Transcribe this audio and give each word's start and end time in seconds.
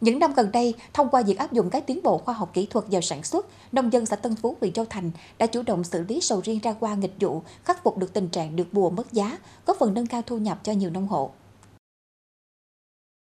Những 0.00 0.18
năm 0.18 0.32
gần 0.36 0.52
đây, 0.52 0.74
thông 0.94 1.08
qua 1.08 1.22
việc 1.22 1.38
áp 1.38 1.52
dụng 1.52 1.70
các 1.70 1.86
tiến 1.86 2.00
bộ 2.02 2.18
khoa 2.18 2.34
học 2.34 2.50
kỹ 2.54 2.66
thuật 2.70 2.84
vào 2.90 3.00
sản 3.00 3.22
xuất, 3.22 3.46
nông 3.72 3.92
dân 3.92 4.06
xã 4.06 4.16
Tân 4.16 4.34
Phú, 4.34 4.56
huyện 4.60 4.72
Châu 4.72 4.84
Thành 4.84 5.10
đã 5.38 5.46
chủ 5.46 5.62
động 5.62 5.84
xử 5.84 6.04
lý 6.08 6.20
sầu 6.20 6.40
riêng 6.44 6.60
ra 6.62 6.74
qua 6.80 6.94
nghịch 6.94 7.14
vụ, 7.20 7.42
khắc 7.64 7.82
phục 7.84 7.98
được 7.98 8.12
tình 8.12 8.28
trạng 8.28 8.56
được 8.56 8.66
mùa 8.72 8.90
mất 8.90 9.12
giá, 9.12 9.38
góp 9.66 9.76
phần 9.80 9.94
nâng 9.94 10.06
cao 10.06 10.22
thu 10.26 10.38
nhập 10.38 10.60
cho 10.62 10.72
nhiều 10.72 10.90
nông 10.90 11.06
hộ. 11.06 11.30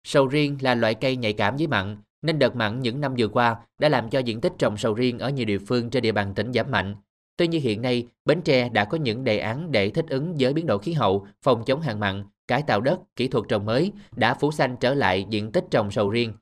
Sầu 0.06 0.26
riêng 0.26 0.58
là 0.60 0.74
loại 0.74 0.94
cây 0.94 1.16
nhạy 1.16 1.32
cảm 1.32 1.56
với 1.56 1.66
mặn, 1.66 1.96
nên 2.22 2.38
đợt 2.38 2.56
mặn 2.56 2.80
những 2.80 3.00
năm 3.00 3.14
vừa 3.18 3.28
qua 3.28 3.56
đã 3.78 3.88
làm 3.88 4.10
cho 4.10 4.18
diện 4.18 4.40
tích 4.40 4.52
trồng 4.58 4.76
sầu 4.76 4.94
riêng 4.94 5.18
ở 5.18 5.30
nhiều 5.30 5.46
địa 5.46 5.58
phương 5.58 5.90
trên 5.90 6.02
địa 6.02 6.12
bàn 6.12 6.34
tỉnh 6.34 6.52
giảm 6.52 6.70
mạnh. 6.70 6.96
Tuy 7.36 7.48
nhiên 7.48 7.62
hiện 7.62 7.82
nay, 7.82 8.06
Bến 8.24 8.40
Tre 8.42 8.68
đã 8.68 8.84
có 8.84 8.98
những 8.98 9.24
đề 9.24 9.38
án 9.38 9.72
để 9.72 9.90
thích 9.90 10.06
ứng 10.08 10.36
với 10.38 10.52
biến 10.52 10.66
đổi 10.66 10.78
khí 10.78 10.92
hậu, 10.92 11.26
phòng 11.42 11.64
chống 11.64 11.80
hạn 11.80 12.00
mặn, 12.00 12.24
cải 12.48 12.62
tạo 12.62 12.80
đất, 12.80 13.00
kỹ 13.16 13.28
thuật 13.28 13.44
trồng 13.48 13.66
mới 13.66 13.92
đã 14.16 14.34
phủ 14.34 14.52
xanh 14.52 14.76
trở 14.80 14.94
lại 14.94 15.26
diện 15.30 15.52
tích 15.52 15.64
trồng 15.70 15.90
sầu 15.90 16.10
riêng. 16.10 16.32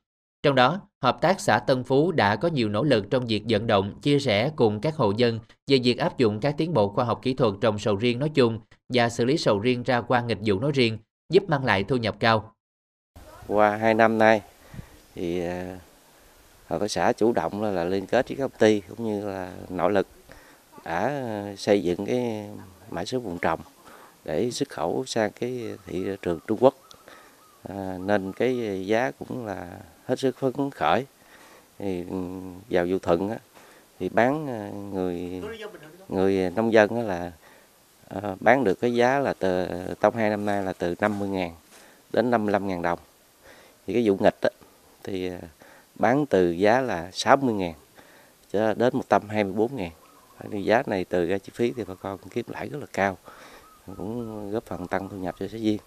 Trong 0.43 0.55
đó, 0.55 0.81
Hợp 1.03 1.21
tác 1.21 1.39
xã 1.39 1.59
Tân 1.59 1.83
Phú 1.83 2.11
đã 2.11 2.35
có 2.35 2.47
nhiều 2.47 2.69
nỗ 2.69 2.83
lực 2.83 3.05
trong 3.09 3.25
việc 3.25 3.43
vận 3.49 3.67
động, 3.67 3.99
chia 4.01 4.19
sẻ 4.19 4.51
cùng 4.55 4.81
các 4.81 4.95
hộ 4.95 5.11
dân 5.17 5.39
về 5.67 5.79
việc 5.83 5.97
áp 5.97 6.17
dụng 6.17 6.39
các 6.39 6.55
tiến 6.57 6.73
bộ 6.73 6.89
khoa 6.89 7.05
học 7.05 7.19
kỹ 7.21 7.33
thuật 7.33 7.53
trồng 7.61 7.79
sầu 7.79 7.95
riêng 7.95 8.19
nói 8.19 8.29
chung 8.33 8.59
và 8.89 9.09
xử 9.09 9.25
lý 9.25 9.37
sầu 9.37 9.59
riêng 9.59 9.83
ra 9.83 10.01
qua 10.01 10.21
nghịch 10.21 10.37
vụ 10.45 10.59
nói 10.59 10.71
riêng, 10.71 10.97
giúp 11.29 11.43
mang 11.47 11.65
lại 11.65 11.83
thu 11.83 11.97
nhập 11.97 12.15
cao. 12.19 12.53
Qua 13.47 13.77
2 13.77 13.93
năm 13.93 14.17
nay, 14.17 14.41
thì 15.15 15.45
à, 15.45 15.79
hợp 16.67 16.79
tác 16.79 16.91
xã 16.91 17.13
chủ 17.13 17.33
động 17.33 17.63
là, 17.63 17.71
là 17.71 17.83
liên 17.83 18.05
kết 18.05 18.27
với 18.27 18.37
các 18.37 18.43
công 18.43 18.59
ty 18.59 18.81
cũng 18.89 19.05
như 19.05 19.27
là 19.27 19.53
nỗ 19.69 19.89
lực 19.89 20.07
đã 20.85 21.23
xây 21.57 21.83
dựng 21.83 22.05
cái 22.05 22.49
mã 22.89 23.05
số 23.05 23.19
vùng 23.19 23.37
trồng 23.37 23.59
để 24.25 24.51
xuất 24.51 24.69
khẩu 24.69 25.03
sang 25.07 25.31
cái 25.31 25.77
thị 25.85 26.05
trường 26.21 26.39
Trung 26.47 26.57
Quốc 26.61 26.75
à, 27.63 27.97
nên 27.99 28.33
cái 28.33 28.83
giá 28.87 29.11
cũng 29.19 29.45
là 29.45 29.79
hết 30.05 30.19
sức 30.19 30.37
phấn 30.37 30.71
khởi. 30.71 31.05
Thì 31.79 32.05
ừ, 32.09 32.17
vào 32.69 32.85
vụ 32.89 32.99
thuận 32.99 33.29
á, 33.29 33.37
thì 33.99 34.09
bán 34.09 34.47
ờ, 34.47 34.71
người 34.71 35.41
người 36.09 36.49
nông 36.49 36.73
dân 36.73 36.95
á 36.95 37.03
là 37.03 37.31
à, 38.09 38.35
bán 38.39 38.63
được 38.63 38.79
cái 38.79 38.93
giá 38.93 39.19
là 39.19 39.33
từ 39.33 39.67
trong 40.01 40.15
hai 40.15 40.29
năm 40.29 40.45
nay 40.45 40.63
là 40.63 40.73
từ 40.73 40.95
50.000 40.99 41.49
đến 42.13 42.31
55.000 42.31 42.81
đồng. 42.81 42.99
Thì 43.87 43.93
cái 43.93 44.03
vụ 44.05 44.17
nghịch 44.19 44.41
á, 44.41 44.49
thì 45.03 45.27
ờ, 45.27 45.37
bán 45.95 46.25
từ 46.25 46.51
giá 46.51 46.81
là 46.81 47.09
60.000 47.13 47.73
cho 48.51 48.73
đến 48.73 48.93
124.000 49.09 49.89
thì 50.51 50.63
giá 50.63 50.83
này 50.85 51.05
từ 51.05 51.25
ra 51.25 51.37
chi 51.37 51.51
phí 51.55 51.73
thì 51.77 51.83
bà 51.87 51.95
con 51.95 52.17
kiếm 52.29 52.45
lãi 52.47 52.69
rất 52.69 52.79
là 52.79 52.87
cao 52.93 53.17
cũng 53.97 54.51
góp 54.51 54.65
phần 54.65 54.87
tăng 54.87 55.09
thu 55.09 55.17
nhập 55.17 55.35
cho 55.39 55.47
giáo 55.47 55.61
viên 55.61 55.77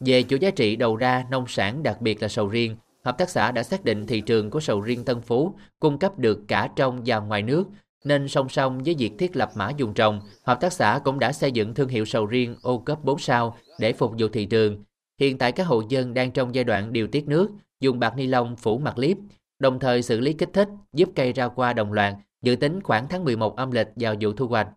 về 0.00 0.22
chuỗi 0.22 0.38
giá 0.38 0.50
trị 0.50 0.76
đầu 0.76 0.96
ra 0.96 1.24
nông 1.30 1.46
sản 1.46 1.82
đặc 1.82 2.00
biệt 2.00 2.22
là 2.22 2.28
sầu 2.28 2.48
riêng, 2.48 2.76
hợp 3.04 3.18
tác 3.18 3.30
xã 3.30 3.52
đã 3.52 3.62
xác 3.62 3.84
định 3.84 4.06
thị 4.06 4.20
trường 4.20 4.50
của 4.50 4.60
sầu 4.60 4.80
riêng 4.80 5.04
Tân 5.04 5.20
Phú 5.20 5.54
cung 5.80 5.98
cấp 5.98 6.18
được 6.18 6.40
cả 6.48 6.68
trong 6.76 7.02
và 7.06 7.18
ngoài 7.18 7.42
nước, 7.42 7.64
nên 8.04 8.28
song 8.28 8.48
song 8.48 8.82
với 8.84 8.94
việc 8.98 9.12
thiết 9.18 9.36
lập 9.36 9.50
mã 9.54 9.70
dùng 9.76 9.94
trồng, 9.94 10.20
hợp 10.42 10.60
tác 10.60 10.72
xã 10.72 11.00
cũng 11.04 11.18
đã 11.18 11.32
xây 11.32 11.52
dựng 11.52 11.74
thương 11.74 11.88
hiệu 11.88 12.04
sầu 12.04 12.26
riêng 12.26 12.56
ô 12.62 12.78
cấp 12.78 12.98
4 13.04 13.18
sao 13.18 13.56
để 13.78 13.92
phục 13.92 14.12
vụ 14.18 14.28
thị 14.28 14.46
trường. 14.46 14.84
Hiện 15.20 15.38
tại 15.38 15.52
các 15.52 15.66
hộ 15.66 15.82
dân 15.88 16.14
đang 16.14 16.30
trong 16.30 16.54
giai 16.54 16.64
đoạn 16.64 16.92
điều 16.92 17.06
tiết 17.06 17.28
nước, 17.28 17.50
dùng 17.80 17.98
bạc 17.98 18.16
ni 18.16 18.26
lông 18.26 18.56
phủ 18.56 18.78
mặt 18.78 18.98
liếp, 18.98 19.16
đồng 19.58 19.78
thời 19.78 20.02
xử 20.02 20.20
lý 20.20 20.32
kích 20.32 20.50
thích 20.52 20.68
giúp 20.92 21.08
cây 21.14 21.32
ra 21.32 21.48
qua 21.48 21.72
đồng 21.72 21.92
loạt, 21.92 22.14
dự 22.42 22.56
tính 22.56 22.82
khoảng 22.82 23.08
tháng 23.08 23.24
11 23.24 23.56
âm 23.56 23.70
lịch 23.70 23.88
vào 23.96 24.14
vụ 24.20 24.32
thu 24.32 24.48
hoạch. 24.48 24.68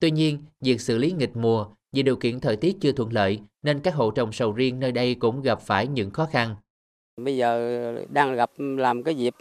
Tuy 0.00 0.10
nhiên, 0.10 0.44
việc 0.60 0.80
xử 0.80 0.98
lý 0.98 1.12
nghịch 1.12 1.36
mùa 1.36 1.66
vì 1.96 2.02
điều 2.02 2.16
kiện 2.16 2.40
thời 2.40 2.56
tiết 2.56 2.76
chưa 2.80 2.92
thuận 2.92 3.12
lợi 3.12 3.40
nên 3.62 3.80
các 3.80 3.94
hộ 3.94 4.10
trồng 4.10 4.32
sầu 4.32 4.52
riêng 4.52 4.80
nơi 4.80 4.92
đây 4.92 5.14
cũng 5.14 5.42
gặp 5.42 5.60
phải 5.60 5.86
những 5.86 6.10
khó 6.10 6.28
khăn. 6.32 6.54
Bây 7.16 7.36
giờ 7.36 7.94
đang 8.08 8.36
gặp 8.36 8.50
làm 8.58 9.02
cái 9.02 9.14
dịp 9.14 9.34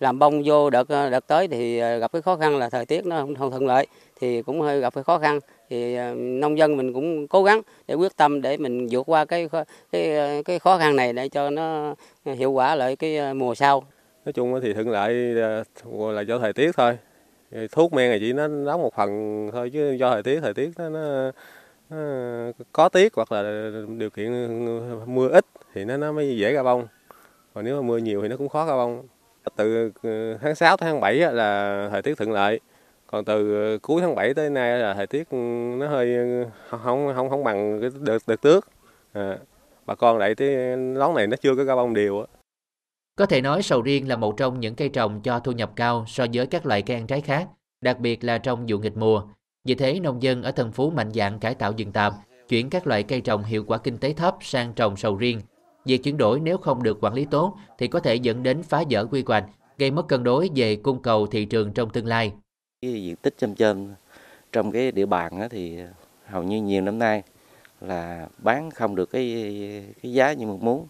làm 0.00 0.18
bông 0.18 0.42
vô 0.44 0.70
đợt 0.70 0.88
đợt 0.88 1.26
tới 1.26 1.48
thì 1.48 1.78
gặp 1.78 2.12
cái 2.12 2.22
khó 2.22 2.36
khăn 2.36 2.56
là 2.56 2.70
thời 2.70 2.86
tiết 2.86 3.06
nó 3.06 3.16
không 3.16 3.50
thuận 3.50 3.66
lợi 3.66 3.86
thì 4.20 4.42
cũng 4.42 4.60
hơi 4.60 4.80
gặp 4.80 4.94
cái 4.94 5.04
khó 5.04 5.18
khăn 5.18 5.38
thì 5.70 5.94
ờ, 5.94 6.14
nông 6.14 6.58
dân 6.58 6.76
mình 6.76 6.92
cũng 6.92 7.28
cố 7.28 7.42
gắng 7.44 7.60
để 7.88 7.94
quyết 7.94 8.16
tâm 8.16 8.42
để 8.42 8.56
mình 8.56 8.88
vượt 8.90 9.02
qua 9.06 9.24
cái 9.24 9.48
cái 9.92 10.42
cái 10.42 10.58
khó 10.58 10.78
khăn 10.78 10.96
này 10.96 11.12
để 11.12 11.28
cho 11.28 11.50
nó 11.50 11.94
hiệu 12.24 12.52
quả 12.52 12.74
lại 12.74 12.96
cái 12.96 13.34
mùa 13.34 13.54
sau. 13.54 13.84
Nói 14.24 14.32
chung 14.32 14.60
thì 14.62 14.72
thuận 14.72 14.88
lợi 14.88 15.34
ờ, 15.40 16.12
là 16.12 16.20
do 16.20 16.38
thời 16.38 16.52
tiết 16.52 16.70
thôi. 16.76 16.98
Thuốc 17.72 17.92
men 17.92 18.10
này 18.10 18.18
chỉ 18.20 18.32
nó 18.32 18.48
đóng 18.66 18.82
một 18.82 18.94
phần 18.96 19.10
thôi 19.52 19.70
chứ 19.72 19.92
do 19.92 20.12
thời 20.12 20.22
tiết 20.22 20.40
thời 20.40 20.54
tiết 20.54 20.70
nó, 20.78 20.88
nó 20.88 21.30
Ờ, 21.90 22.52
có 22.72 22.88
tiết 22.88 23.14
hoặc 23.14 23.32
là 23.32 23.70
điều 23.98 24.10
kiện 24.10 24.30
mưa 25.14 25.28
ít 25.28 25.46
thì 25.74 25.84
nó 25.84 25.96
nó 25.96 26.12
mới 26.12 26.38
dễ 26.38 26.52
ra 26.52 26.62
bông. 26.62 26.86
Còn 27.54 27.64
nếu 27.64 27.82
mà 27.82 27.88
mưa 27.88 27.98
nhiều 27.98 28.22
thì 28.22 28.28
nó 28.28 28.36
cũng 28.36 28.48
khó 28.48 28.66
ra 28.66 28.76
bông. 28.76 29.06
Từ 29.56 29.90
ờ, 30.02 30.38
tháng 30.40 30.54
6 30.54 30.76
tới 30.76 30.90
tháng 30.90 31.00
7 31.00 31.14
là 31.14 31.88
thời 31.90 32.02
tiết 32.02 32.18
thuận 32.18 32.32
lợi. 32.32 32.60
Còn 33.06 33.24
từ 33.24 33.54
ờ, 33.54 33.78
cuối 33.82 34.02
tháng 34.02 34.14
7 34.14 34.34
tới 34.34 34.50
nay 34.50 34.78
là 34.78 34.94
thời 34.94 35.06
tiết 35.06 35.28
nó 35.78 35.88
hơi 35.88 36.16
không 36.70 37.12
không 37.14 37.30
không 37.30 37.44
bằng 37.44 37.80
cái 37.80 37.90
đợt 38.00 38.18
đợt 38.26 38.42
trước. 38.42 38.68
À, 39.12 39.38
bà 39.86 39.94
con 39.94 40.18
lại 40.18 40.34
cái 40.34 40.48
lón 40.76 41.14
này 41.14 41.26
nó 41.26 41.36
chưa 41.36 41.56
có 41.56 41.64
ra 41.64 41.76
bông 41.76 41.94
đều 41.94 42.26
có 43.16 43.26
thể 43.26 43.40
nói 43.40 43.62
sầu 43.62 43.82
riêng 43.82 44.08
là 44.08 44.16
một 44.16 44.36
trong 44.36 44.60
những 44.60 44.74
cây 44.74 44.88
trồng 44.88 45.20
cho 45.22 45.40
thu 45.40 45.52
nhập 45.52 45.72
cao 45.76 46.04
so 46.08 46.26
với 46.34 46.46
các 46.46 46.66
loại 46.66 46.82
cây 46.82 46.96
ăn 46.96 47.06
trái 47.06 47.20
khác, 47.20 47.48
đặc 47.80 48.00
biệt 48.00 48.24
là 48.24 48.38
trong 48.38 48.64
vụ 48.68 48.78
nghịch 48.78 48.96
mùa. 48.96 49.22
Vì 49.66 49.74
thế, 49.74 50.00
nông 50.00 50.22
dân 50.22 50.42
ở 50.42 50.50
Tân 50.50 50.72
Phú 50.72 50.90
mạnh 50.90 51.10
dạn 51.14 51.38
cải 51.38 51.54
tạo 51.54 51.72
rừng 51.76 51.92
tạm, 51.92 52.12
chuyển 52.48 52.70
các 52.70 52.86
loại 52.86 53.02
cây 53.02 53.20
trồng 53.20 53.44
hiệu 53.44 53.64
quả 53.66 53.78
kinh 53.78 53.98
tế 53.98 54.12
thấp 54.12 54.36
sang 54.40 54.72
trồng 54.72 54.96
sầu 54.96 55.16
riêng. 55.16 55.40
Việc 55.84 56.02
chuyển 56.02 56.16
đổi 56.16 56.40
nếu 56.40 56.58
không 56.58 56.82
được 56.82 56.98
quản 57.04 57.14
lý 57.14 57.24
tốt 57.24 57.56
thì 57.78 57.88
có 57.88 58.00
thể 58.00 58.14
dẫn 58.14 58.42
đến 58.42 58.62
phá 58.62 58.84
vỡ 58.90 59.06
quy 59.06 59.24
hoạch, 59.26 59.44
gây 59.78 59.90
mất 59.90 60.08
cân 60.08 60.24
đối 60.24 60.50
về 60.54 60.76
cung 60.76 61.02
cầu 61.02 61.26
thị 61.26 61.44
trường 61.44 61.72
trong 61.72 61.90
tương 61.90 62.06
lai. 62.06 62.32
Cái 62.82 63.02
diện 63.02 63.16
tích 63.16 63.34
chôm 63.38 63.54
chôm 63.54 63.88
trong 64.52 64.72
cái 64.72 64.92
địa 64.92 65.06
bàn 65.06 65.48
thì 65.50 65.78
hầu 66.26 66.42
như 66.42 66.62
nhiều 66.62 66.82
năm 66.82 66.98
nay 66.98 67.22
là 67.80 68.28
bán 68.38 68.70
không 68.70 68.94
được 68.94 69.10
cái 69.10 69.24
cái 70.02 70.12
giá 70.12 70.32
như 70.32 70.46
mong 70.46 70.64
muốn, 70.64 70.86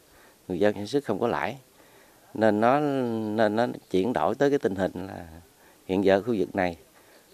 người 0.48 0.58
dân 0.58 0.74
sản 0.74 0.86
xuất 0.86 1.04
không 1.04 1.18
có 1.20 1.28
lãi 1.28 1.56
nên 2.34 2.60
nó 2.60 2.80
nên 2.80 3.56
nó 3.56 3.66
chuyển 3.90 4.12
đổi 4.12 4.34
tới 4.34 4.50
cái 4.50 4.58
tình 4.58 4.74
hình 4.74 5.06
là 5.06 5.28
hiện 5.86 6.04
giờ 6.04 6.22
khu 6.22 6.34
vực 6.38 6.54
này 6.54 6.76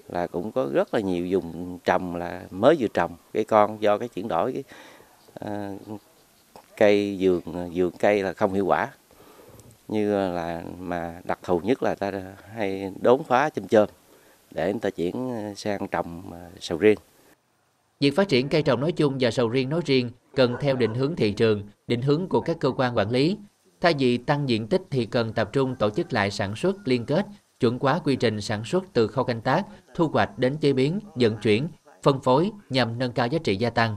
là 0.08 0.26
cũng 0.26 0.52
có 0.52 0.68
rất 0.72 0.94
là 0.94 1.00
nhiều 1.00 1.26
dùng 1.26 1.78
trồng 1.84 2.16
là 2.16 2.42
mới 2.50 2.76
vừa 2.78 2.88
trồng 2.88 3.16
cây 3.32 3.44
con 3.44 3.82
do 3.82 3.98
cái 3.98 4.08
chuyển 4.08 4.28
đổi 4.28 4.52
cái 4.52 4.64
à, 5.34 5.72
cây 6.76 7.16
vườn 7.20 7.70
vườn 7.74 7.90
cây 7.98 8.22
là 8.22 8.32
không 8.32 8.52
hiệu 8.52 8.66
quả 8.66 8.88
như 9.88 10.30
là 10.30 10.62
mà 10.78 11.20
đặc 11.24 11.38
thù 11.42 11.60
nhất 11.60 11.82
là 11.82 11.94
ta 11.94 12.12
hay 12.54 12.92
đốn 13.00 13.22
phá 13.24 13.50
chôm 13.50 13.68
chôm 13.68 13.88
để 14.50 14.72
người 14.72 14.80
ta 14.80 14.90
chuyển 14.90 15.34
sang 15.56 15.88
trồng 15.88 16.32
ờ, 16.32 16.50
sầu 16.60 16.78
riêng. 16.78 16.98
Việc 18.00 18.16
phát 18.16 18.28
triển 18.28 18.48
cây 18.48 18.62
trồng 18.62 18.80
nói 18.80 18.92
chung 18.92 19.16
và 19.20 19.30
sầu 19.30 19.48
riêng 19.48 19.68
nói 19.68 19.80
riêng 19.84 20.10
cần 20.34 20.56
theo 20.60 20.76
định 20.76 20.94
hướng 20.94 21.16
thị 21.16 21.32
trường, 21.32 21.62
định 21.86 22.02
hướng 22.02 22.28
của 22.28 22.40
các 22.40 22.56
cơ 22.60 22.70
quan 22.76 22.96
quản 22.96 23.10
lý. 23.10 23.36
Thay 23.80 23.94
vì 23.98 24.18
tăng 24.18 24.48
diện 24.48 24.68
tích 24.68 24.82
thì 24.90 25.06
cần 25.06 25.32
tập 25.32 25.50
trung 25.52 25.76
tổ 25.76 25.90
chức 25.90 26.12
lại 26.12 26.30
sản 26.30 26.56
xuất 26.56 26.76
liên 26.84 27.06
kết 27.06 27.26
chuẩn 27.62 27.78
hóa 27.78 28.00
quy 28.04 28.16
trình 28.16 28.40
sản 28.40 28.64
xuất 28.64 28.84
từ 28.92 29.06
khâu 29.06 29.24
canh 29.24 29.40
tác, 29.40 29.66
thu 29.94 30.08
hoạch 30.08 30.38
đến 30.38 30.56
chế 30.56 30.72
biến, 30.72 31.00
vận 31.14 31.36
chuyển, 31.36 31.68
phân 32.02 32.20
phối 32.20 32.50
nhằm 32.70 32.98
nâng 32.98 33.12
cao 33.12 33.26
giá 33.26 33.38
trị 33.44 33.56
gia 33.56 33.70
tăng. 33.70 33.96